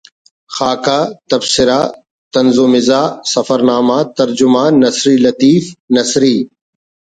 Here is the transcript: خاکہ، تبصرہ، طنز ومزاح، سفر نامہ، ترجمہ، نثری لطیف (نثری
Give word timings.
خاکہ، 0.55 0.97
تبصرہ، 1.29 1.81
طنز 2.33 2.57
ومزاح، 2.63 3.07
سفر 3.33 3.59
نامہ، 3.67 3.97
ترجمہ، 4.17 4.63
نثری 4.81 5.15
لطیف 5.25 5.63
(نثری 5.95 6.35